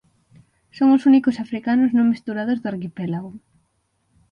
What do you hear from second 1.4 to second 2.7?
africanos non mesturados do